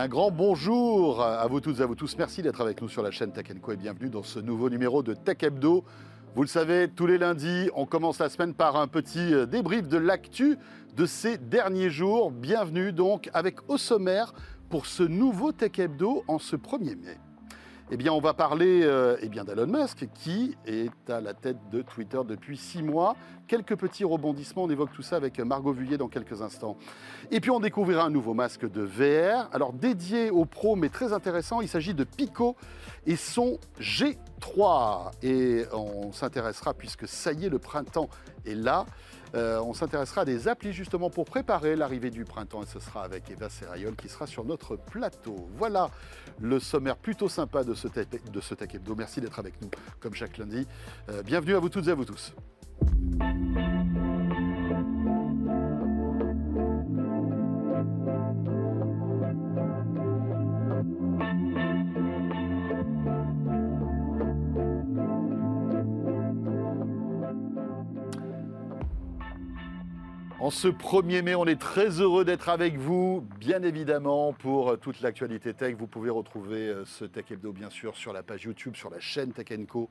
[0.00, 2.16] Un grand bonjour à vous toutes et à vous tous.
[2.18, 5.02] Merci d'être avec nous sur la chaîne Tech Co et bienvenue dans ce nouveau numéro
[5.02, 5.82] de Tech Hebdo.
[6.36, 9.88] Vous le savez, tous les lundis, on commence la semaine par un petit euh, débrief
[9.88, 10.56] de l'actu
[10.94, 12.30] de ces derniers jours.
[12.30, 14.34] Bienvenue donc avec au sommaire
[14.68, 17.18] pour ce nouveau Tech Hebdo en ce 1er mai.
[17.90, 22.18] Eh bien, on va parler euh, eh Musk, qui est à la tête de Twitter
[22.28, 23.16] depuis six mois.
[23.46, 26.76] Quelques petits rebondissements, on évoque tout ça avec Margot Vuillet dans quelques instants.
[27.30, 31.14] Et puis, on découvrira un nouveau masque de VR, alors dédié aux pros, mais très
[31.14, 31.62] intéressant.
[31.62, 32.56] Il s'agit de Pico
[33.06, 35.12] et son G3.
[35.22, 38.10] Et on s'intéressera, puisque ça y est, le printemps
[38.44, 38.84] est là.
[39.34, 43.04] Euh, on s'intéressera à des applis justement pour préparer l'arrivée du printemps et ce sera
[43.04, 45.48] avec Eva Serrayol qui sera sur notre plateau.
[45.56, 45.90] Voilà
[46.40, 48.94] le sommaire plutôt sympa de ce, de Tech Hebdo.
[48.94, 49.70] Merci d'être avec nous
[50.00, 50.66] comme chaque lundi.
[51.10, 52.34] Euh, bienvenue à vous toutes et à vous tous.
[70.48, 74.76] En ce 1er mai, on est très heureux d'être avec vous, bien évidemment, pour euh,
[74.78, 75.74] toute l'actualité tech.
[75.76, 78.98] Vous pouvez retrouver euh, ce Tech Hebdo, bien sûr, sur la page YouTube, sur la
[78.98, 79.90] chaîne Tech Co,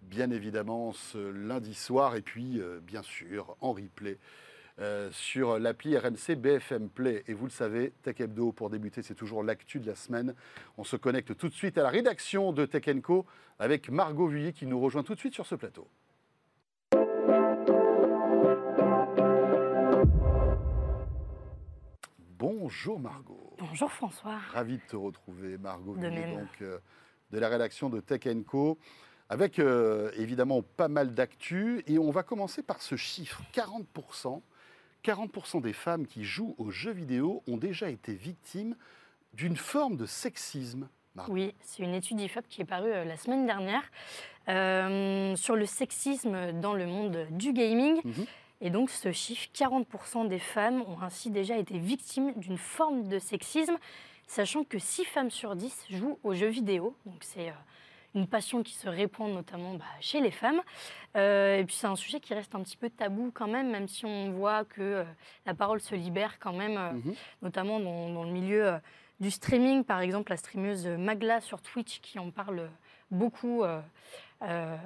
[0.00, 4.16] bien évidemment, ce lundi soir, et puis, euh, bien sûr, en replay.
[5.10, 7.22] sur l'appli RMC BFM Play.
[7.28, 10.34] Et vous le savez, Tech Hebdo, pour débuter, c'est toujours l'actu de la semaine.
[10.78, 13.26] On se connecte tout de suite à la rédaction de Tech Co
[13.58, 15.86] avec Margot Vuillet qui nous rejoint tout de suite sur ce plateau.
[22.68, 23.56] Bonjour Margot.
[23.60, 24.36] Bonjour François.
[24.52, 25.96] Ravi de te retrouver Margot.
[25.96, 26.78] De Donc, euh,
[27.30, 28.78] de la rédaction de Tech Co.
[29.30, 31.82] Avec euh, évidemment pas mal d'actu.
[31.86, 34.42] Et on va commencer par ce chiffre 40%.
[35.02, 38.76] 40% des femmes qui jouent aux jeux vidéo ont déjà été victimes
[39.32, 40.90] d'une forme de sexisme.
[41.14, 41.32] Margot.
[41.32, 43.90] Oui, c'est une étude IFOP qui est parue euh, la semaine dernière
[45.38, 48.02] sur le sexisme dans le monde du gaming.
[48.04, 48.26] Mhm.
[48.60, 53.18] Et donc ce chiffre, 40% des femmes ont ainsi déjà été victimes d'une forme de
[53.18, 53.76] sexisme,
[54.26, 56.96] sachant que 6 femmes sur 10 jouent aux jeux vidéo.
[57.06, 57.52] Donc c'est euh,
[58.16, 60.60] une passion qui se répand notamment bah, chez les femmes.
[61.16, 63.86] Euh, et puis c'est un sujet qui reste un petit peu tabou quand même, même
[63.86, 65.04] si on voit que euh,
[65.46, 67.14] la parole se libère quand même, mhm.
[67.42, 68.74] notamment dans, le milieu
[69.20, 69.84] du streaming.
[69.84, 72.70] Par exemple, la streameuse Magla sur Twitch qui en parle
[73.12, 73.62] beaucoup.
[74.42, 74.76] Euh,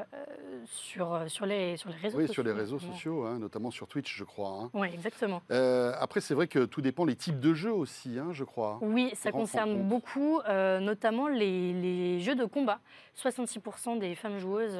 [0.64, 4.16] sur, sur, les, sur les réseaux oui, sur les réseaux sociaux, hein, notamment sur Twitch,
[4.16, 4.48] je crois.
[4.48, 4.70] Hein.
[4.72, 5.42] Oui, exactement.
[5.50, 8.78] Euh, après, c'est vrai que tout dépend des types de jeux aussi, hein, je crois.
[8.80, 12.80] Oui, ça concerne beaucoup, euh, notamment les, les, jeux de combat.
[13.16, 14.78] 66% des femmes joueuses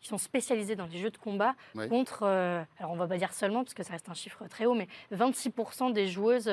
[0.00, 1.54] qui sont spécialisées dans les jeux de combat
[1.88, 4.74] contre, alors on va pas dire seulement, parce que ça reste un chiffre très haut,
[4.74, 6.50] mais 26% des joueuses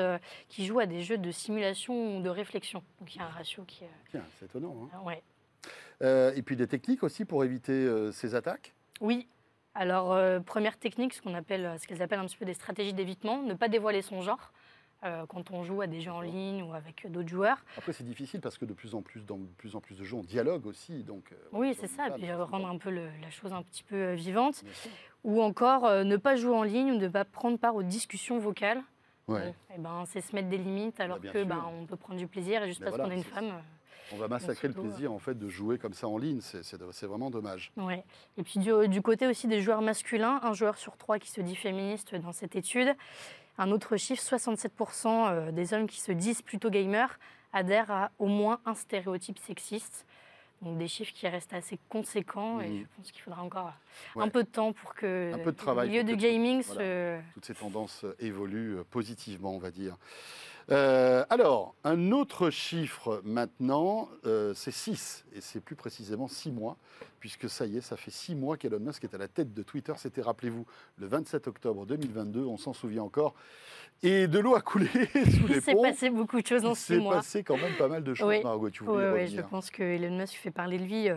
[0.48, 2.84] qui jouent à des jeux de simulation ou de réflexion.
[3.00, 3.82] Donc il y a un ratio qui...
[4.10, 4.88] Tiens, c'est étonnant.
[4.94, 5.00] Hein.
[5.04, 5.22] Ouais.
[6.02, 9.26] Euh, et puis des techniques aussi pour éviter euh, ces attaques Oui.
[9.74, 12.94] Alors, euh, première technique, ce qu'on appelle, ce qu'elles appellent un petit peu des stratégies
[12.94, 14.52] d'évitement, ne pas dévoiler son genre
[15.28, 17.58] quand on joue à des jeux en ligne ou avec d'autres joueurs.
[17.76, 20.02] Après, c'est difficile parce que de plus en plus, dans de plus en plus de
[20.02, 21.04] jeux, on dialogue aussi.
[21.04, 22.08] Donc, oui, c'est ça.
[22.08, 24.64] Et puis rendre un peu la chose un petit peu vivante.
[25.22, 28.82] Ou encore, ne pas jouer en ligne ou ne pas prendre part aux discussions vocales.
[29.28, 29.54] Ouais.
[29.74, 32.28] et ben, c'est se mettre des limites alors bah, que ben, on peut prendre du
[32.28, 33.52] plaisir et juste parce qu'on est une femme.
[34.12, 37.30] On va massacrer le plaisir en fait de jouer comme ça en ligne, c'est vraiment
[37.30, 37.72] dommage.
[37.76, 38.04] Ouais.
[38.36, 41.56] Et puis du, côté aussi des joueurs masculins, un joueur sur trois qui se dit
[41.56, 42.94] féministe dans cette étude.
[43.58, 47.18] Un autre chiffre, 67% euh, des hommes qui se disent plutôt gamers
[47.54, 50.04] adhèrent à au moins un stéréotype sexiste.
[50.62, 52.80] Donc des chiffres qui restent assez conséquents et mmh.
[52.80, 53.72] je pense qu'il faudra encore
[54.16, 57.18] un peu de temps pour que un peu de travail, le milieu du gaming se...
[57.34, 59.96] Toutes ces tendances évoluent positivement, on va dire.
[60.72, 66.76] Euh, alors, un autre chiffre maintenant, euh, c'est 6, et c'est plus précisément 6 mois,
[67.20, 69.62] puisque ça y est, ça fait 6 mois qu'Elon Musk est à la tête de
[69.62, 69.92] Twitter.
[69.96, 70.66] C'était, rappelez-vous,
[70.98, 73.34] le 27 octobre 2022, on s'en souvient encore.
[74.02, 75.48] Et de l'eau a coulé sous les ponts.
[75.48, 77.16] Il s'est passé beaucoup de choses dans 6 mois.
[77.18, 79.70] Il s'est passé quand même pas mal de choses, Margot, tu voulais Oui, je pense
[79.70, 81.16] que Elon Musk fait parler de lui euh,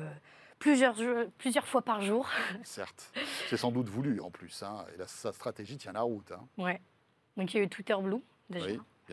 [0.59, 0.95] plusieurs,
[1.39, 2.29] plusieurs fois par jour.
[2.63, 3.11] Certes,
[3.49, 6.31] c'est sans doute voulu en plus, hein, et sa stratégie tient la route.
[6.31, 6.45] Hein.
[6.59, 6.73] Oui,
[7.35, 8.67] donc il y a eu Twitter Blue, déjà.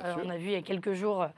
[0.04, 1.28] Euh, on a vu il y a quelques jours euh,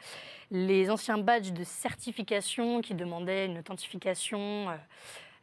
[0.51, 4.69] les anciens badges de certification qui demandaient une authentification.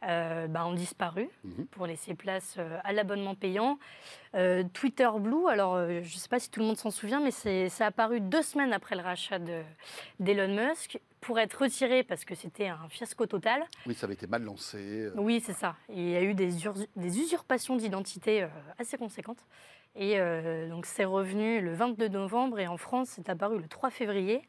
[0.06, 1.66] Euh, ben, ont disparu mhm.
[1.68, 3.78] pour laisser place à l'abonnement payant.
[4.74, 7.84] Twitter Blue, alors je ne sais pas si tout le monde s'en souvient, mais ça
[7.84, 9.38] a apparu deux semaines après le rachat
[10.20, 13.64] d'Elon Musk pour être retiré parce que c'était un fiasco total.
[13.86, 15.08] Oui, ça avait été mal lancé.
[15.16, 15.76] Oui, c'est ça.
[15.88, 16.50] il y a eu des,
[16.94, 18.46] des usurpations d'identité
[18.78, 19.42] assez conséquentes.
[19.98, 23.90] Et euh, donc c'est revenu le 22 novembre et en France c'est apparu le 3
[23.90, 24.42] février.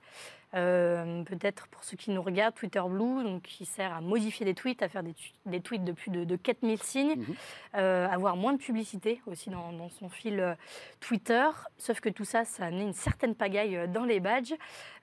[0.56, 4.54] Euh, peut-être pour ceux qui nous regardent, Twitter Blue, donc, qui sert à modifier des
[4.54, 5.14] tweets, à faire des,
[5.46, 7.36] des tweets de plus de, de 4000 signes, Mhm.
[7.76, 10.56] euh, avoir moins de publicité aussi dans, dans son fil
[11.02, 11.46] Twitter.
[11.78, 14.54] Sauf que tout ça, ça a amené une certaine pagaille dans les badges,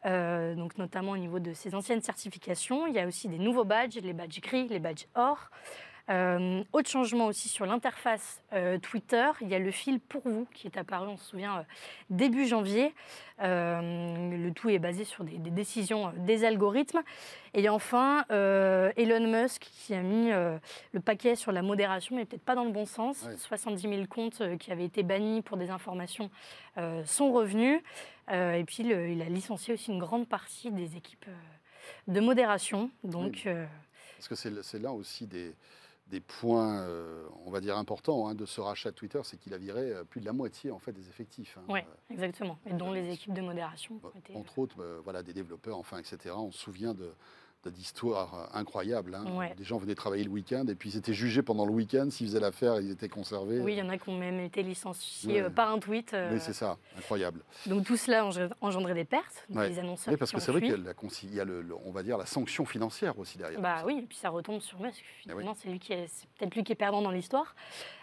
[0.04, 2.86] donc notamment au niveau de ses anciennes certifications.
[2.86, 5.50] Il y a aussi des nouveaux badges, les badges gris, les badges or.
[6.10, 10.46] Euh, autre changement aussi sur l'interface euh, Twitter, il y a le fil pour vous
[10.52, 11.62] qui est apparu, on se souvient, euh,
[12.10, 12.94] début janvier.
[13.38, 17.00] Le tout est basé sur des, des décisions des algorithmes.
[17.54, 22.54] Et enfin, Elon Musk qui a mis le paquet sur la modération, mais peut-être pas
[22.54, 23.22] dans le bon sens.
[23.24, 23.36] Ouais.
[23.36, 26.30] 70 000 comptes qui avaient été bannis pour des informations
[27.06, 27.80] sont revenus.
[28.32, 31.26] Et puis, le- il a licencié aussi une grande partie des équipes
[32.06, 32.90] de modération.
[33.02, 33.66] Donc, euh,
[34.16, 35.52] Parce que c'est là aussi des,
[36.08, 39.54] des points, euh, on va dire, importants hein, de ce rachat de Twitter, c'est qu'il
[39.54, 41.56] a viré euh, plus de la moitié en fait, des effectifs.
[41.58, 41.64] hein.
[41.68, 41.80] Oui,
[42.10, 42.58] exactement.
[42.66, 44.36] Et dont les équipes de modération Euh, été.
[44.36, 46.34] Entre autres, euh, voilà, des développeurs, enfin, etc.
[46.36, 47.10] On se souvient de
[47.70, 49.14] d'histoires euh, incroyables.
[49.14, 49.24] hein.
[49.36, 49.54] Ouais.
[49.56, 52.08] Des gens venaient travailler le week-end et puis ils étaient jugés pendant le week-end.
[52.10, 53.60] S'ils faisaient l'affaire, ils étaient conservés.
[53.60, 55.42] Oui, il y en a qui ont même été licenciés Ouais.
[55.42, 56.14] euh, par un tweet.
[56.14, 57.40] euh, Oui, c'est ça, incroyable.
[57.66, 59.44] donc tout cela enge- engendrait des pertes.
[59.48, 59.68] Donc Ouais.
[59.68, 60.72] Les annonceurs Oui, parce qui que c'est vrai qu'il y
[61.40, 63.60] a, y le, le- on va dire, la sanction financière aussi derrière.
[63.60, 65.02] Bah oui, et puis ça retombe sur Musk.
[65.04, 65.22] Ah oui.
[65.22, 67.54] Finalement, c'est lui qui est, c'est peut-être lui qui est perdant dans l'histoire.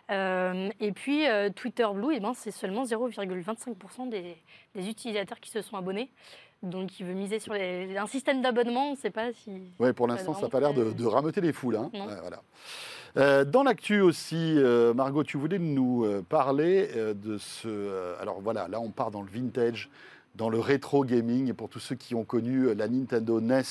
[0.10, 4.36] Euh, et puis euh, Twitter Blue, eh ben, c'est seulement 0,25% des,
[4.75, 6.12] des utilisateurs qui se sont abonnés.
[6.63, 8.90] Donc il veut miser sur les- un système d'abonnement.
[8.90, 9.52] On ne sait pas si.
[9.80, 11.75] Ouais, pour l'instant, ça n'a pas l'air de, vraiment de rameuter les foules.
[11.75, 11.90] hein.
[11.94, 12.42] Voilà.
[13.18, 17.68] Euh, dans l'actu aussi, euh, Margot, tu voulais nous euh, parler euh, de ce.
[17.68, 19.90] euh, alors voilà, là, on part dans le vintage,
[20.36, 21.50] dans le rétro gaming.
[21.50, 23.63] Et pour tous ceux qui ont connu euh, la Nintendo NES,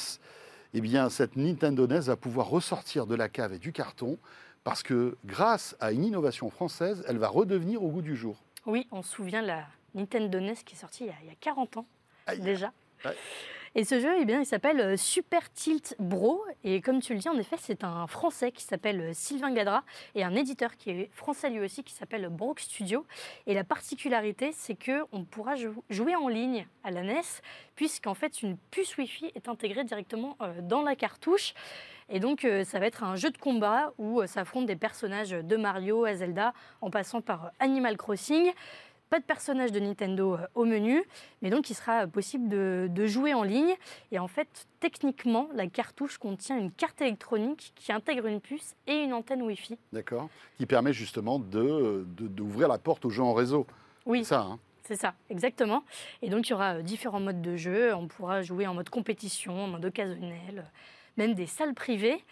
[0.74, 4.18] eh bien, cette Nintendo NES va pouvoir ressortir de la cave et du carton
[4.62, 8.36] parce que grâce à une innovation française, elle va redevenir au goût du jour.
[8.66, 9.64] Oui, on se souvient de la
[9.94, 11.86] Nintendo NES qui est sortie il y a, il y a 40 ans
[12.30, 12.40] Aïe.
[12.40, 12.72] déjà.
[13.04, 13.16] Ouais.
[13.76, 16.44] Et ce jeu, eh bien, il s'appelle euh, Super Tilt Bro.
[16.64, 19.84] Et comme tu le dis, en effet, c'est un Français qui s'appelle euh, Sylvain Gadra
[20.16, 23.06] et un éditeur qui est français lui aussi qui s'appelle Brock Studio.
[23.46, 27.20] Et la particularité, c'est que on pourra jou- jouer en ligne à la NES,
[27.76, 31.54] puisqu'en fait, une puce Wi-Fi est intégrée directement euh, dans la cartouche.
[32.12, 36.04] Et donc, ça va être un jeu de combat où s'affrontent des personnages de Mario
[36.04, 38.50] à Zelda, en passant par Animal Crossing.
[39.10, 41.02] Pas de personnage de Nintendo euh, au menu,
[41.42, 43.74] mais donc il sera possible de, de jouer en ligne.
[44.12, 48.94] Et en fait, techniquement, la cartouche contient une carte électronique qui intègre une puce et
[49.02, 49.76] une antenne Wi-Fi.
[49.92, 53.66] D'accord Qui permet justement de- de- d'ouvrir la porte aux jeux en réseau.
[54.06, 55.84] Oui, C'est ça, hein c'est ça, exactement.
[56.22, 57.94] Et donc il y aura euh, différents modes de jeu.
[57.94, 60.62] On pourra jouer en mode compétition, en mode occasionnel, euh,
[61.16, 62.24] même des salles privées.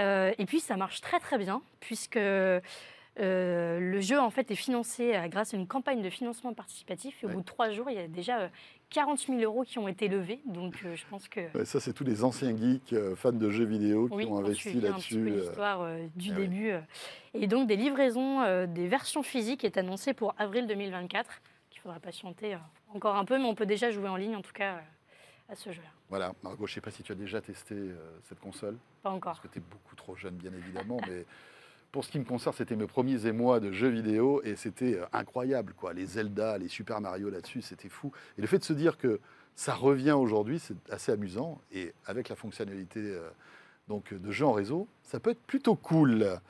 [0.00, 2.18] Euh, et puis ça marche très très bien puisque
[3.20, 7.22] euh, le jeu en fait est financé euh, grâce à une campagne de financement participatif.
[7.22, 7.34] Et au Ouais.
[7.36, 8.48] bout de trois jours, il y a déjà euh,
[8.90, 10.40] 40 000 euros qui ont été levés.
[10.46, 13.50] Donc euh, je pense que Ouais, ça, c'est tous les anciens geeks, euh, fans de
[13.50, 15.28] jeux vidéo, qui oui, ont on investi là-dessus.
[15.30, 15.36] euh.
[15.40, 16.70] l'histoire euh, du ah début.
[16.70, 16.80] euh.
[17.34, 21.40] Et donc des livraisons euh, des versions physiques est annoncée pour avril 2024.
[21.72, 22.58] Il faudra patienter euh,
[22.94, 25.54] encore un peu, mais on peut déjà jouer en ligne en tout cas euh, à
[25.54, 25.88] ce jeu-là.
[26.08, 29.10] Voilà, Margot, je ne sais pas si tu as déjà testé euh, cette console, Pas
[29.10, 29.32] encore.
[29.34, 31.24] parce que tu es beaucoup trop jeune, bien évidemment, mais
[31.94, 35.06] pour ce qui me concerne, c'était mes premiers émois de jeux vidéo, et c'était euh,
[35.12, 35.92] incroyable, quoi.
[35.92, 38.10] Les Zelda, les Super Mario là-dessus, c'était fou.
[38.36, 39.20] Et le fait de se dire que
[39.54, 43.30] ça revient aujourd'hui, c'est assez amusant, et avec la fonctionnalité euh,
[43.86, 46.40] donc, de jeu en réseau, ça peut être plutôt cool.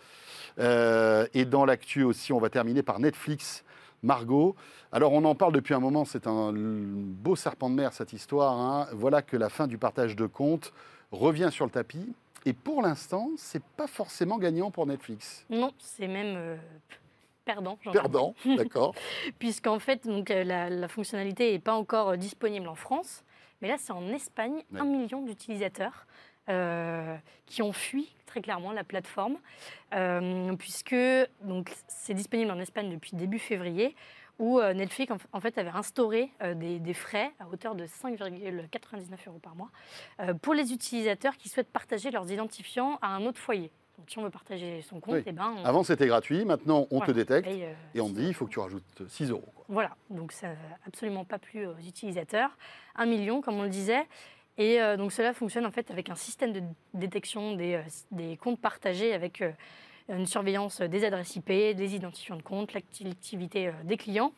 [0.58, 3.64] Euh, et dans l'actu aussi, on va terminer par Netflix.
[4.02, 4.56] Margot,
[4.92, 8.58] alors on en parle depuis un moment, c'est un beau serpent de mer cette histoire.
[8.58, 8.88] hein.
[8.92, 10.72] Voilà que la fin du partage de comptes
[11.12, 12.14] revient sur le tapis.
[12.46, 15.46] Et pour l'instant, c'est pas forcément gagnant pour Netflix.
[15.50, 16.56] Non, c'est même euh,
[17.44, 17.76] perdant.
[17.92, 18.94] Perdant, d'accord.
[19.38, 23.24] Puisqu'en fait, donc, euh, la, la fonctionnalité n'est pas encore euh, disponible en France.
[23.62, 24.80] Mais là, c'est en Espagne, Ouais.
[24.80, 26.06] un million d'utilisateurs
[26.50, 29.36] euh, qui ont fui très clairement la plateforme.
[29.94, 30.96] Euh, puisque
[31.42, 33.96] donc, c'est disponible en Espagne depuis début février,
[34.38, 39.28] où euh, Netflix en, fait, avait instauré euh, des, des frais à hauteur de 5,99
[39.28, 39.70] euros par mois
[40.20, 43.70] euh, pour les utilisateurs qui souhaitent partager leurs identifiants à un autre foyer.
[43.98, 45.22] Donc, si on veut partager son compte, Oui.
[45.26, 46.44] eh ben, on Avant, c'était gratuit.
[46.44, 49.02] Maintenant, on te détecte paye, euh, et on te dit il faut que tu rajoutes
[49.08, 49.48] 6 euros.
[49.54, 49.64] quoi.
[49.68, 52.50] voilà, donc ça n'a absolument pas plu aux utilisateurs.
[52.96, 54.04] Un million, comme on le disait.
[54.56, 56.62] Et euh, donc cela fonctionne en fait avec un système de
[56.92, 57.80] détection des,
[58.12, 59.50] des comptes partagés avec euh,
[60.08, 64.32] une surveillance des adresses IP, des identifiants de compte, l'activité euh, des clients.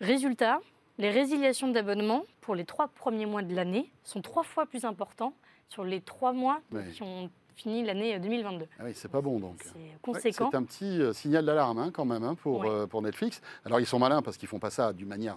[0.00, 0.60] Résultat,
[0.98, 5.32] les résiliations d'abonnement pour les trois premiers mois de l'année sont trois fois plus importants
[5.68, 6.60] sur les trois mois
[6.94, 8.66] qui ont fini l'année euh, 2022.
[8.78, 9.56] Ah oui, c'est pas bon donc.
[9.62, 10.48] C'est Ouais, conséquent.
[10.50, 13.40] c'est un petit euh, signal d'alarme hein, quand même hein, euh, pour Netflix.
[13.64, 15.36] Alors ils sont malins parce qu'ils font pas ça d'une manière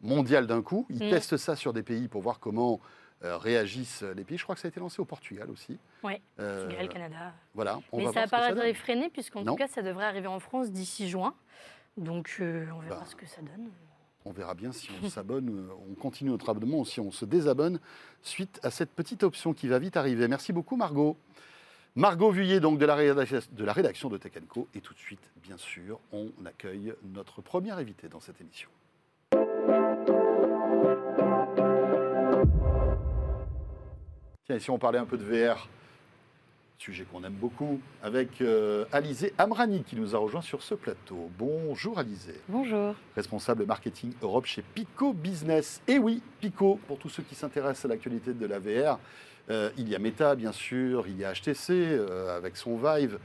[0.00, 0.86] mondiale d'un coup.
[0.90, 1.10] Ils Mm.
[1.10, 2.80] testent ça sur des pays pour voir comment
[3.22, 4.38] réagissent les pays.
[4.38, 5.78] Je crois que ça a été lancé au Portugal aussi.
[6.02, 7.32] Oui, Portugal, Canada.
[7.54, 7.80] Voilà.
[7.92, 11.34] Mais ça n'a pas freiné, puisqu'en tout cas, ça devrait arriver en France d'ici juin.
[11.96, 13.06] Donc, on verra bah.
[13.06, 13.70] ce que ça donne.
[14.24, 17.80] On verra bien si on s'abonne, on continue notre abonnement ou si on se désabonne
[18.20, 20.28] suite à cette petite option qui va vite arriver.
[20.28, 21.16] Merci beaucoup Margot.
[21.94, 24.68] Margot Vuillet, donc de la, rédaction de Tech Co.
[24.74, 28.68] Et tout de suite, bien sûr, on accueille notre premier invité dans cette émission.
[34.48, 35.68] Tiens, si on parlait un peu de VR,
[36.78, 41.30] sujet qu'on aime beaucoup, avec euh, Alizé Amrani qui nous a rejoint sur ce plateau.
[41.38, 42.32] Bonjour Alizé.
[42.48, 42.94] Bonjour.
[43.14, 45.82] Responsable marketing Europe chez Pico Business.
[45.86, 48.98] Et oui, Pico, pour tous ceux qui s'intéressent à l'actualité de la VR,
[49.50, 53.18] euh, il y a Meta bien sûr, il y a HTC euh, avec son Vive.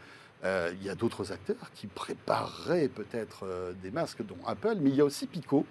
[0.44, 3.46] il y a d'autres acteurs qui prépareraient peut-être
[3.82, 5.66] des masques, dont Apple, mais il y a aussi Pico.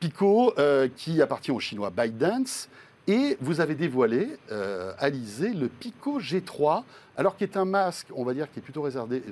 [0.00, 0.52] Pico,
[0.96, 2.68] qui appartient au chinois ByteDance,
[3.08, 6.82] et vous avez dévoilé, euh, Alizé, le Pico G3,
[7.16, 9.22] alors qui est un masque, on va dire, qui est plutôt réservé,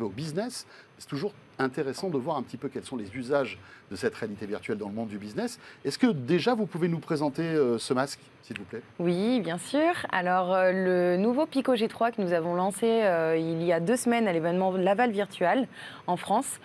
[0.00, 0.66] au business.
[0.98, 3.58] C'est toujours intéressant de voir un petit peu quels sont les usages
[3.90, 5.60] de cette réalité virtuelle dans le monde du business.
[5.84, 8.82] Est-ce que déjà vous pouvez nous présenter euh, ce masque, s'il vous plaît?
[8.98, 9.92] Oui, bien sûr.
[10.10, 12.86] Alors euh, le nouveau Pico G3 que nous avons lancé
[13.38, 15.68] il y a deux semaines à l'événement Laval Virtual
[16.08, 16.58] en France,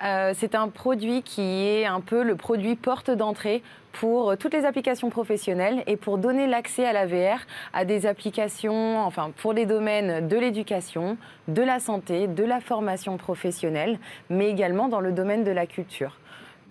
[0.00, 3.62] c'est un produit qui est un peu le produit porte d'entrée
[3.92, 7.40] pour toutes les applications professionnelles et pour donner l'accès à la VR
[7.72, 11.16] à des applications, enfin pour les domaines de l'éducation,
[11.48, 16.18] de la santé, de la formation professionnelle, mais également dans le domaine de la culture.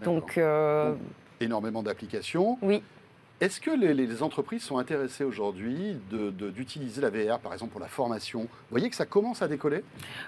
[0.04, 0.96] Donc, euh,
[1.42, 2.58] énormément d'applications.
[2.62, 2.82] Oui.
[3.42, 8.42] Est-ce que les, entreprises sont intéressées aujourd'hui d'utiliser la VR, par exemple, pour la formation?
[8.42, 9.82] Vous voyez que ça commence à décoller?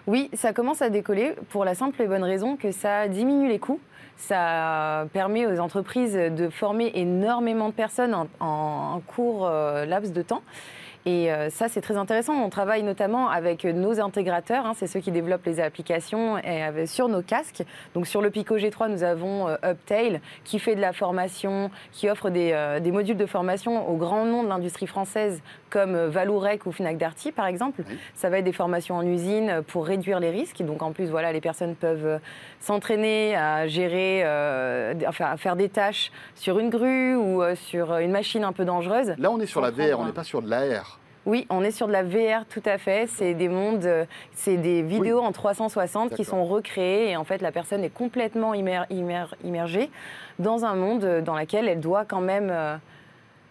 [0.07, 3.59] Oui, ça commence à décoller pour la simple et bonne raison que ça diminue les
[3.59, 3.81] coûts.
[4.17, 10.43] Ça permet aux entreprises de former énormément de personnes en, court euh, laps de temps.
[11.05, 12.33] Et euh, ça, c'est très intéressant.
[12.33, 17.07] On travaille notamment avec nos intégrateurs, hein, c'est ceux qui développent les applications et, sur
[17.07, 17.63] nos casques.
[17.95, 22.09] Donc sur le Pico G3, nous avons euh, Uptail qui fait de la formation, qui
[22.09, 25.41] offre des, euh, des modules de formation aux grands noms de l'industrie française
[25.71, 27.83] comme Valourec ou Fnac Darty par exemple.
[28.13, 30.61] Ça va être des formations en usine pour réduire les risques.
[30.61, 32.19] Donc en plus, voilà, les personnes peuvent
[32.59, 34.21] s'entraîner à gérer,
[35.07, 39.13] enfin à faire des tâches sur une grue ou sur une machine un peu dangereuse.
[39.17, 40.90] Là, on est sur la VR, on n'est pas sur de l'AR.
[41.27, 43.07] Oui, on est sur de la VR tout à fait.
[43.07, 43.87] C'est des mondes,
[44.33, 48.53] c'est des vidéos en 360 qui sont recréées et en fait la personne est complètement
[48.55, 49.91] immergée
[50.39, 52.75] dans un monde dans lequel elle doit quand même euh,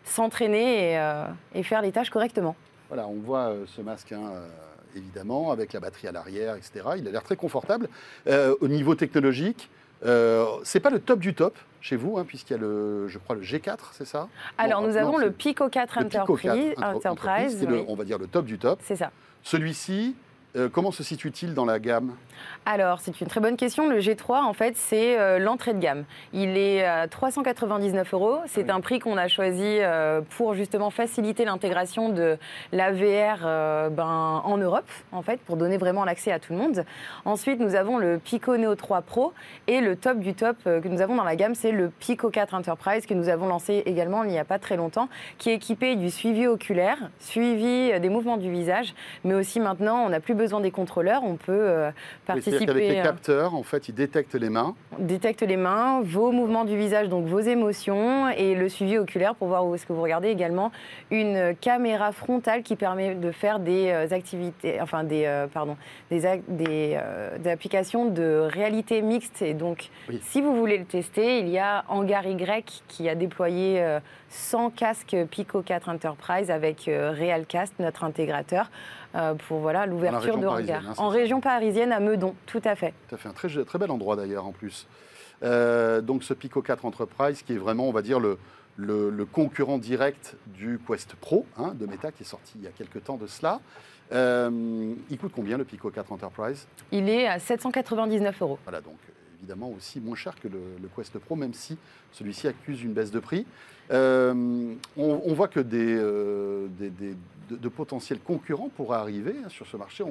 [0.05, 2.57] s'entraîner euh, et, faire les tâches correctement.
[2.89, 4.13] Voilà, on voit euh, ce masque.
[4.13, 4.33] Hein,
[4.97, 6.81] évidemment, avec la batterie à l'arrière, etc.
[6.97, 7.89] Il a l'air très confortable.
[8.27, 9.71] au niveau technologique,
[10.05, 13.19] euh, c'est pas le top du top chez vous, hein, puisqu'il y a le, je
[13.19, 14.29] crois, le G4, c'est ça
[14.59, 16.75] Alors, nous avons le Pico 4 Enterprise.
[16.77, 18.81] Enterprise on va dire le top du top.
[18.83, 19.11] C'est ça.
[19.43, 20.15] Celui-ci,
[20.57, 22.15] euh, comment se situe-t-il dans la gamme?
[22.67, 23.89] Alors, c'est une très bonne question.
[23.89, 26.05] Le G3, en fait, c'est euh, l'entrée de gamme.
[26.33, 28.39] Il est à 399 euros.
[28.47, 32.37] C'est un prix qu'on a choisi euh, pour justement faciliter l'intégration de
[32.73, 36.85] la VR ben, en Europe, en fait, pour donner vraiment l'accès à tout le monde.
[37.25, 39.33] Ensuite, nous avons le Pico Neo 3 Pro
[39.69, 42.55] et le top du top que nous avons dans la gamme, c'est le Pico 4
[42.55, 45.97] Enterprise que nous avons lancé également il n'y a pas très longtemps, qui est équipé
[45.97, 50.61] du suivi oculaire, suivi des mouvements du visage, mais aussi maintenant, on n'a plus besoin
[50.61, 51.91] des contrôleurs, on peut
[52.27, 52.71] participer.
[52.71, 54.75] avec les euh, capteurs, en fait, ils détectent les mains.
[54.99, 59.49] Détectent les mains, vos mouvements du visage, donc vos émotions, et le suivi oculaire pour
[59.49, 60.73] voir où est-ce que vous regardez également.
[61.11, 65.77] Une caméra frontale qui permet de faire des euh, activités, enfin des, euh, pardon,
[66.11, 66.99] des, des,
[67.47, 69.43] applications de réalité mixte.
[69.43, 69.91] Et donc,
[70.23, 75.17] si vous voulez le tester, il y a Hangar Y qui a déployé 100 casques
[75.31, 78.71] Pico 4 Enterprise avec Realcast, notre intégrateur.
[79.15, 80.83] Euh, pour voilà l'ouverture de regard.
[80.89, 82.95] Hein, en région parisienne, à Meudon, tout à fait.
[83.09, 84.87] Tout à fait, un très, très bel endroit d'ailleurs en plus.
[85.43, 88.39] Euh, donc ce Pico 4 Enterprise qui est vraiment, on va dire, le,
[88.77, 92.71] le, concurrent direct du Quest Pro hein, de Meta qui est sorti il y a
[92.71, 93.61] quelques temps de cela.
[94.13, 96.67] Euh, il coûte combien le Pico 4 Enterprise?
[96.93, 98.59] Il est à 799 euros.
[98.65, 98.97] Voilà, donc
[99.41, 100.61] évidemment aussi moins cher que le,
[100.95, 101.77] Quest Pro, même si
[102.13, 103.47] celui-ci accuse une baisse de prix.
[103.91, 105.97] on, voit que des,
[106.79, 107.15] des,
[107.57, 110.05] de, potentiels concurrents pourraient arriver hein, sur ce marché.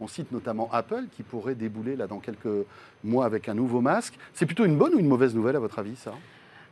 [0.00, 2.66] On, cite notamment Apple qui pourrait débouler là dans quelques
[3.02, 4.14] mois avec un nouveau masque.
[4.34, 6.12] C'est plutôt une bonne ou une mauvaise nouvelle à votre avis ça?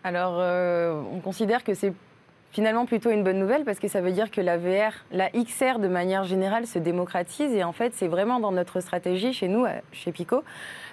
[0.05, 1.95] Alors, euh, on considère que c'est
[2.53, 5.79] finalement plutôt une bonne nouvelle parce que ça veut dire que la VR, la XR
[5.81, 9.67] de manière générale se démocratise et en fait c'est vraiment dans notre stratégie chez nous,
[9.91, 10.45] chez Pico,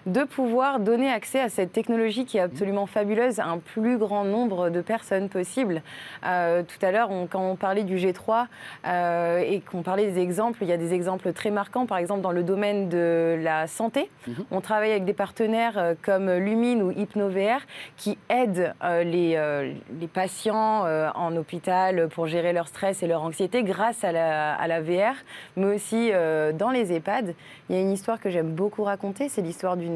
[0.06, 4.24] de pouvoir donner accès à cette technologie qui est absolument fabuleuse à un plus grand
[4.24, 5.82] nombre de personnes possible.
[6.26, 8.46] Euh, tout à l'heure, quand on parlait du G3
[8.86, 12.22] euh, et qu'on parlait des exemples, il y a des exemples très marquants, par exemple
[12.22, 14.10] dans le domaine de la santé.
[14.28, 14.46] Mhm.
[14.52, 17.60] On travaille avec des partenaires euh, comme Lumine ou HypnoVR
[17.98, 24.04] qui aident les, les, patients en hôpital pour gérer leur stress et leur anxiété grâce
[24.04, 25.16] à la, à la VR,
[25.56, 26.12] mais aussi
[26.58, 27.34] dans les EHPAD.
[27.70, 29.91] Il y a une histoire que j'aime beaucoup raconter, c'est l'histoire d'une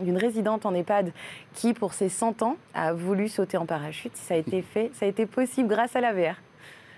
[0.00, 1.12] d'une résidente en EHPAD
[1.54, 4.16] qui, pour ses 100 ans, a voulu sauter en parachute.
[4.16, 6.36] Ça a été fait, ça a été possible grâce à la VR.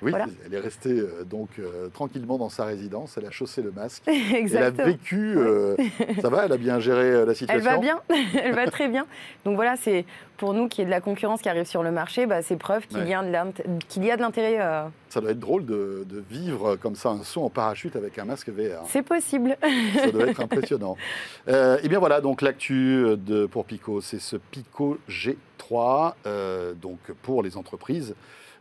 [0.02, 0.12] Oui,
[0.46, 4.02] elle est restée euh, donc euh, tranquillement dans sa résidence, elle a chaussé le masque.
[4.08, 5.36] Elle a vécu.
[6.20, 7.70] ça va, elle a bien géré la situation.
[7.70, 8.00] Elle va bien,
[8.42, 9.06] elle va très bien.
[9.44, 10.04] Donc voilà, c'est
[10.36, 12.86] pour nous qui est de la concurrence qui arrive sur le marché, bah, c'est preuve
[12.86, 14.58] qu'il y, a de l'intérêt.
[15.08, 18.48] Ça doit être drôle de, vivre comme ça un saut en parachute avec un masque
[18.48, 18.84] VR.
[18.86, 19.56] C'est possible.
[19.94, 20.96] ça doit être impressionnant.
[21.48, 21.52] et
[21.82, 23.04] eh bien voilà, donc l'actu
[23.50, 26.14] pour Pico, c'est ce Pico G3,
[26.80, 28.14] donc pour les entreprises.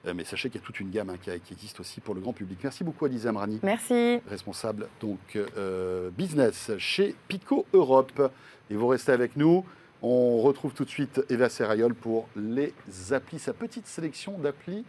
[0.05, 2.21] Euh, mais sachez qu'il y a toute une gamme hein, qui, existe aussi pour le
[2.21, 2.59] grand public.
[2.63, 3.59] Merci beaucoup, Aliza Amrani.
[3.63, 4.19] Merci.
[4.29, 8.31] Responsable donc euh, business chez Pico Europe.
[8.69, 9.65] Et vous restez avec nous.
[10.01, 12.73] On retrouve tout de suite Eva Serrayol pour les
[13.11, 14.85] applis, sa petite sélection d'applis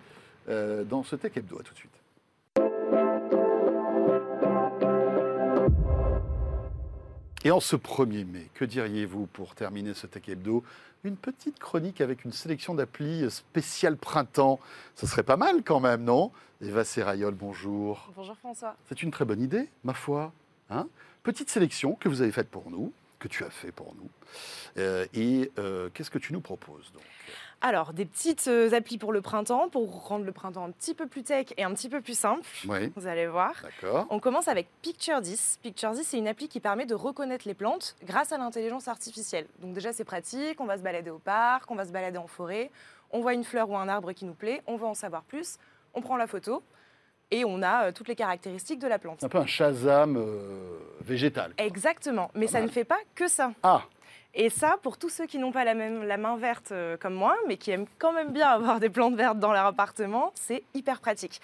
[0.49, 1.59] euh, dans ce Tech Hebdo.
[1.59, 1.90] À tout de suite.
[7.43, 10.63] Et en ce 1er mai, que diriez-vous pour terminer ce Tech Hebdo
[11.05, 14.61] Une petite chronique avec une sélection d'applis spéciale printemps.
[14.95, 16.33] Ce serait pas mal quand même, non?
[16.61, 18.13] Eva Serrayol, bonjour.
[18.15, 18.77] Bonjour François.
[18.91, 20.35] C'est une très bonne idée, ma foi.
[20.69, 20.87] Hein?
[21.23, 24.11] Petite sélection que vous avez faite pour nous, que tu as fait pour nous.
[24.79, 27.03] Euh, et euh, qu'est-ce que tu nous proposes donc?
[27.63, 31.07] Alors, des petites euh, applis pour le printemps, pour rendre le printemps un petit peu
[31.07, 32.49] plus tech et un petit peu plus simple.
[32.67, 32.91] Oui.
[32.97, 33.53] Vous allez voir.
[33.63, 34.07] D'accord.
[34.09, 35.59] On commence avec Picture 10.
[35.63, 39.47] Picture 10, c'est une appli qui permet de reconnaître les plantes grâce à l'intelligence artificielle.
[39.59, 40.59] Donc déjà, c'est pratique.
[40.59, 42.71] On va se balader au parc, on va se balader en forêt.
[43.11, 44.63] On voit une fleur ou un arbre qui nous plaît.
[44.67, 45.59] On veut en savoir plus.
[45.93, 46.63] On prend la photo
[47.31, 49.23] et on a euh, toutes les caractéristiques de la plante.
[49.23, 50.79] Un peu un Shazam euh,
[51.59, 53.53] Exactement, mais ça ne fait pas que ça.
[53.63, 53.83] Ah
[54.33, 57.15] et ça, pour tous ceux qui n'ont pas la, même, la main verte euh, comme
[57.15, 60.63] moi, mais qui aiment quand même bien avoir des plantes vertes dans leur appartement, c'est
[60.73, 61.41] hyper pratique.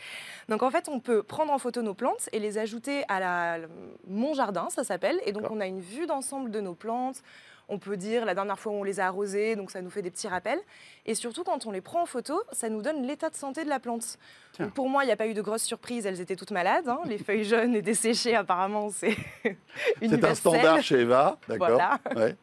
[0.49, 3.59] Donc en fait, on peut prendre en photo nos plantes et les ajouter à la,
[4.07, 5.21] mon jardin, ça s'appelle.
[5.27, 7.23] Et donc on a une vue d'ensemble de nos plantes.
[7.69, 10.03] On peut dire la dernière fois où on les a arrosées, donc ça nous fait
[10.03, 10.61] des petits rappels.
[11.05, 13.69] Et surtout, quand on les prend en photo, ça nous donne l'état de santé de
[13.69, 14.19] la plante.
[14.75, 16.89] pour moi, il n'y a pas eu de grosses surprises, elles étaient toutes malades.
[16.89, 17.01] Hein.
[17.07, 19.17] Les feuilles jaunes et desséchées, apparemment, c'est
[20.01, 21.81] C'est un standard chez Eva, d'accord.
[22.13, 22.35] Voilà.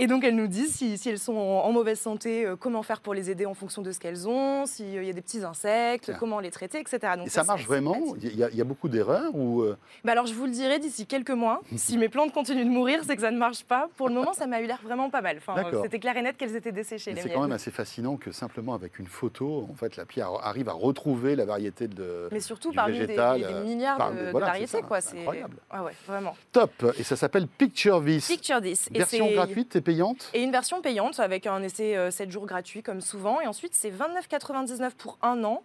[0.00, 3.14] Et donc, elles nous disent si, elles sont en, mauvaise santé, euh, comment faire pour
[3.14, 6.38] les aider en fonction de ce qu'elles ont, s'il y a des petits insectes, comment
[6.38, 7.14] les traiter, etc.
[7.16, 9.76] Donc, et ça, marche vraiment Il y, a beaucoup d'erreurs ou euh?
[10.04, 11.62] bah Alors, je vous le dirai d'ici quelques mois.
[11.76, 13.88] si mes plantes continuent de mourir, c'est que ça ne marche pas.
[13.96, 15.38] Pour le moment, ça m'a eu l'air vraiment pas mal.
[15.38, 17.14] Enfin, C'était clair et net qu'elles étaient desséchées.
[17.16, 20.68] C'est quand même assez fascinant que simplement avec une photo, en fait, la pierre arrive
[20.68, 24.82] à retrouver la variété de Mais surtout parmi des, euh, milliards de, variétés.
[24.82, 25.00] quoi.
[25.00, 25.56] C'est incroyable.
[25.70, 26.36] Ah ouais, vraiment.
[26.52, 28.28] Top Et ça s'appelle Picture 10.
[28.28, 28.90] Picture 10.
[28.92, 30.28] Version gratuite et payante?
[30.34, 33.40] Et une version payante avec un essai 7 euh, jours gratuit comme souvent.
[33.40, 35.62] Et ensuite, c'est 29,99 pour un an.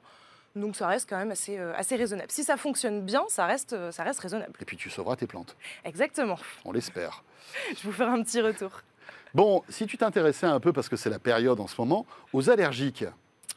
[0.56, 2.32] Donc ça reste quand même assez, euh, assez raisonnable.
[2.32, 4.54] Si ça fonctionne bien, ça reste, euh, ça reste raisonnable.
[4.62, 5.58] Et puis tu sauveras tes plantes.
[5.84, 6.38] Exactement.
[6.64, 7.24] On l'espère.
[7.76, 8.72] Je vous ferai un petit retour.
[9.34, 12.50] Bon, si tu t'intéressais un peu, parce que c'est la période en ce moment, aux
[12.50, 13.06] allergiques.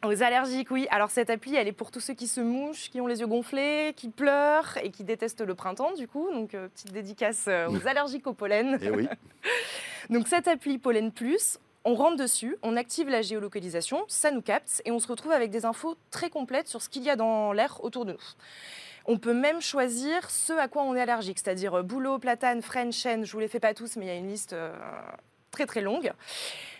[0.04, 0.86] Aux allergiques, oui.
[0.90, 3.26] Alors cette appli, elle est pour tous ceux qui se mouchent, qui ont les yeux
[3.26, 6.28] gonflés, qui pleurent et qui détestent le printemps, du coup.
[6.32, 8.78] Donc petite dédicace aux allergiques au pollen.
[8.80, 9.08] Et eh oui.
[10.10, 14.82] Donc cette appli Pollen Plus, on rentre dessus, on active la géolocalisation, ça nous capte
[14.84, 17.52] et on se retrouve avec des infos très complètes sur ce qu'il y a dans
[17.52, 18.18] l'air autour de nous.
[19.06, 22.92] On peut même choisir ce à quoi on est allergique, c'est-à-dire euh, bouleau, platane, frêne,
[22.92, 23.24] chêne.
[23.24, 24.72] Je vous les fais pas tous, mais il y a une liste euh,
[25.52, 26.12] très très longue.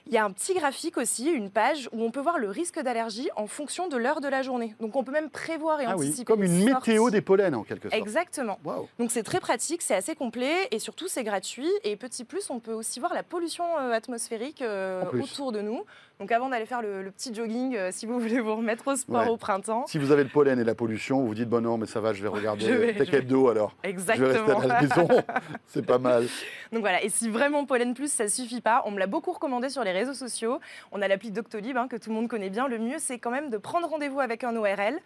[0.09, 2.81] Il y a un petit graphique aussi, une page où on peut voir le risque
[2.81, 4.75] d'allergie en fonction de l'heure de la journée.
[4.81, 6.19] Donc on peut même prévoir et ah anticiper.
[6.21, 8.01] Oui, comme une météo des pollens en quelque sorte.
[8.01, 8.59] Exactement.
[8.99, 11.71] Donc c'est très pratique, c'est assez complet et surtout c'est gratuit.
[11.83, 15.83] Et petit plus, on peut aussi voir la pollution euh, atmosphérique euh, autour de nous.
[16.19, 19.31] Donc avant d'aller faire le, petit jogging, euh, si vous voulez vous remettre au sport
[19.31, 19.85] au printemps.
[19.87, 22.01] Si vous avez le pollen et la pollution, vous vous dites bon non mais ça
[22.01, 23.75] va, je vais regarder Tech Hebdo alors.
[23.83, 24.29] Exactement.
[24.29, 25.09] Je vais rester à la maison,
[25.67, 26.27] c'est pas mal.
[26.73, 29.69] Donc voilà, et si vraiment pollen plus ça suffit pas, on me l'a beaucoup recommandé
[29.69, 30.59] sur les réseaux sociaux.
[30.91, 32.67] On a l'appli Doctolib hein, que tout le monde connaît bien.
[32.67, 34.99] Le mieux c'est quand même de prendre rendez-vous avec un ORL.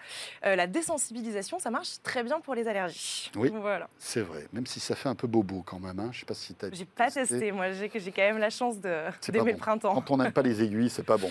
[0.47, 3.33] Euh, la désensibilisation, ça marche très bien pour les allergies.
[3.35, 3.89] Oui, voilà.
[3.99, 4.47] c'est vrai.
[4.53, 5.99] Même si ça fait un peu bobo quand même.
[5.99, 6.11] Hein.
[6.13, 6.71] Je sais pas si tu as.
[6.73, 7.51] J'ai pas testé.
[7.51, 9.95] Moi, j'ai quand même la chance d'aimer le printemps.
[9.95, 11.31] Quand on n'aime pas les aiguilles, c'est pas bon.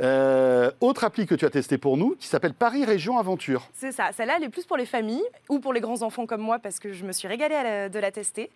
[0.00, 3.68] Euh, autre appli que tu as testé pour nous, qui s'appelle Paris Région Aventure.
[3.74, 4.10] C'est ça.
[4.16, 6.78] Celle-là, elle est plus pour les familles ou pour les grands enfants comme moi parce
[6.80, 8.50] que je me suis régalée la- de la tester.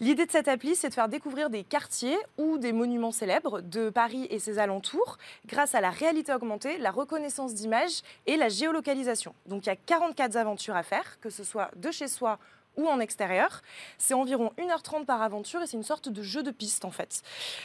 [0.00, 3.90] L'idée de cette appli, c'est de faire découvrir des quartiers ou des monuments célèbres de
[3.90, 9.34] Paris et ses alentours grâce à la réalité augmentée, la reconnaissance d'images et la géolocalisation.
[9.46, 12.38] Donc il y a 44 aventures à faire, que ce soit de chez soi
[12.76, 13.62] ou en extérieur.
[13.98, 17.22] C'est environ 1h30 par aventure et c'est une sorte de jeu de piste en fait.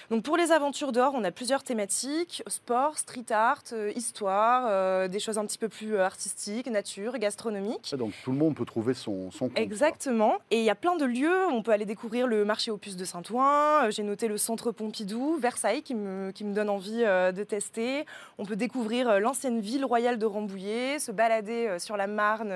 [0.09, 5.07] Donc pour les aventures dehors, on a plusieurs thématiques sport, street art, euh, histoire, euh,
[5.07, 7.93] des choses un petit peu plus euh, artistiques, nature, gastronomique.
[7.97, 9.57] Donc tout le monde peut trouver son, son compte.
[9.57, 10.35] Exactement.
[10.51, 11.47] Et il y a plein de lieux.
[11.47, 13.89] On peut aller découvrir le marché puces de Saint-Ouen.
[13.89, 18.05] J'ai noté le centre Pompidou, Versailles, qui me, qui me donne envie de tester.
[18.37, 22.53] On peut découvrir l'ancienne ville royale de Rambouillet, se balader sur la Marne.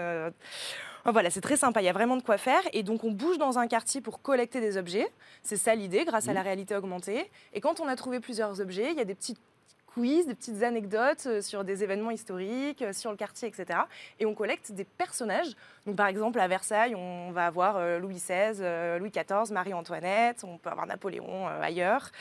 [1.06, 2.62] Voilà, c'est très sympa, il y a vraiment de quoi faire.
[2.74, 5.08] Et donc, on bouge dans un quartier pour collecter des objets.
[5.44, 7.30] C'est ça l'idée, grâce à la réalité augmentée.
[7.54, 9.40] Et quand on a trouvé plusieurs objets, il y a des petites
[9.86, 13.80] quiz, des petites anecdotes euh, sur des événements historiques, euh, sur le quartier, etc.
[14.20, 15.56] Et on collecte des personnages.
[15.86, 20.58] Donc, par exemple, à Versailles, on va avoir euh, Louis XVI, Louis XIV, Marie-Antoinette, on
[20.58, 22.12] peut avoir Napoléon euh, ailleurs.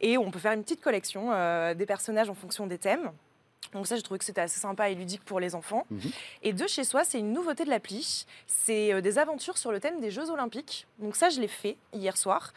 [0.00, 3.10] Et on peut faire une petite collection euh, des personnages en fonction des thèmes.
[3.74, 5.86] Donc ça, j'ai trouvé que c'était assez sympa et ludique pour les enfants.
[5.90, 6.10] Mhm.
[6.42, 8.24] Et de chez soi, c'est une nouveauté de l'appli.
[8.46, 10.86] C'est euh, des aventures sur le thème des Jeux Olympiques.
[10.98, 12.52] Donc ça, je l'ai fait hier soir.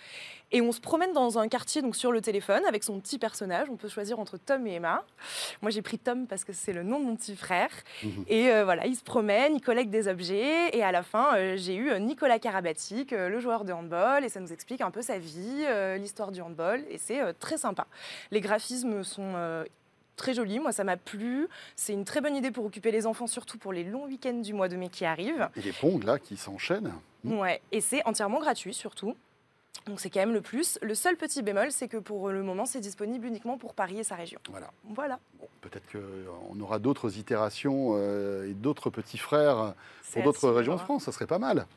[0.52, 3.68] Et on se promène dans un quartier donc sur le téléphone avec son petit personnage.
[3.70, 5.04] On peut choisir entre Tom et Emma.
[5.62, 7.70] Moi, j'ai pris Tom parce que c'est le nom de mon petit frère.
[8.04, 8.26] Mhm.
[8.28, 10.70] Et euh, voilà, il se promène, il collecte des objets.
[10.76, 14.24] Et à la fin, euh, j'ai eu Nicolas Karabatic, euh, le joueur de handball.
[14.24, 15.66] Et ça nous explique un peu sa vie,
[15.98, 16.84] l'histoire du handball.
[16.90, 17.88] Et c'est très sympa.
[18.32, 19.34] Les graphismes sont
[20.18, 20.60] très jolis.
[20.60, 21.48] Moi, ça m'a plu.
[21.78, 24.54] C'est une très bonne idée pour occuper les enfants, surtout pour les longs week-ends du
[24.54, 25.48] mois de mai qui arrivent.
[25.56, 26.94] Et les pongs là qui s'enchaînent.
[27.24, 27.40] Mhm.
[27.40, 29.16] Ouais, et c'est entièrement gratuit surtout.
[29.86, 30.78] Donc c'est quand même le plus.
[30.82, 34.04] Le seul petit bémol, c'est que pour le moment, c'est disponible uniquement pour Paris et
[34.04, 34.40] sa région.
[34.50, 34.72] Voilà.
[34.84, 35.20] Voilà.
[35.40, 40.76] Bon, Peut-être qu'on aura d'autres itérations euh, et d'autres petits frères C'est pour d'autres régions
[40.76, 40.80] de.
[40.80, 41.68] France, ça serait pas mal.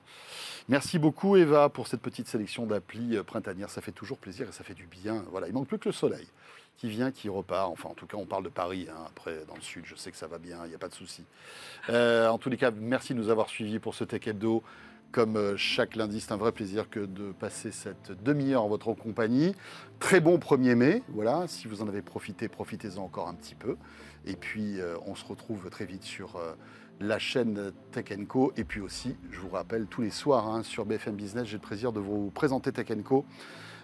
[0.68, 4.52] Merci beaucoup Eva pour cette petite sélection d'applis euh, printanières, ça fait toujours plaisir et
[4.52, 5.24] ça fait du bien.
[5.30, 6.26] Voilà, il manque plus que le soleil
[6.76, 7.70] qui vient, qui repart.
[7.70, 8.86] Enfin, en tout cas, on parle de Paris.
[8.90, 9.04] hein.
[9.06, 10.94] Après, dans le sud, je sais que ça va bien, il n'y a pas de
[10.94, 11.24] souci.
[11.88, 14.62] Euh, en tous les cas, merci de nous avoir suivis pour ce Tech Hebdo.
[15.12, 18.94] Comme euh, chaque lundi, c'est un vrai plaisir que de passer cette demi-heure en votre
[18.94, 19.56] compagnie.
[19.98, 21.02] Très bon 1er mai.
[21.08, 23.76] Voilà, si vous en avez profité, profitez-en encore un petit peu.
[24.24, 26.40] Et puis, euh, on se retrouve très vite sur
[27.00, 28.52] la chaîne Tech Co.
[28.56, 31.62] Et puis aussi, je vous rappelle, tous les soirs hein, sur BFM Business, j'ai le
[31.62, 33.24] plaisir de vous présenter Tech Co.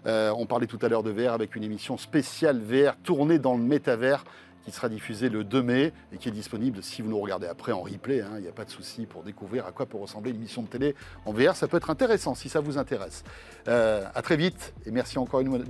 [0.07, 3.55] Euh, on parlait tout à l'heure de VR avec une émission spéciale VR tournée dans
[3.55, 4.25] le métavers
[4.65, 7.71] qui sera diffusée le 2 mai et qui est disponible si vous nous regardez après
[7.71, 8.21] en replay.
[8.21, 10.63] hein, Il n'y a pas de souci pour découvrir à quoi peut ressembler une émission
[10.63, 11.55] de télé en VR.
[11.55, 13.23] Ça peut être intéressant si ça vous intéresse.
[13.69, 15.65] Euh, à très vite et merci encore une,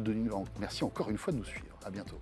[0.59, 1.77] merci encore une fois de nous suivre.
[1.85, 2.18] À bientôt.